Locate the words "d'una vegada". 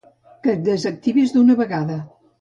1.37-2.03